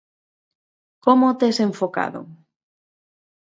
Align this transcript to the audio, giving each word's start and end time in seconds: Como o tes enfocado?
Como 1.05 1.23
o 1.31 1.37
tes 1.39 1.57
enfocado? 1.67 2.21